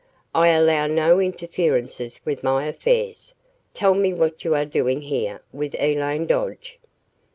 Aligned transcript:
I 0.33 0.47
allow 0.47 0.87
no 0.87 1.19
interferences 1.19 2.19
with 2.25 2.43
my 2.43 2.65
affairs. 2.65 3.35
Tell 3.75 3.93
me 3.93 4.13
what 4.15 4.43
you 4.43 4.55
are 4.55 4.65
doing 4.65 5.01
here 5.01 5.41
with 5.53 5.75
Elaine 5.75 6.25
Dodge." 6.25 6.79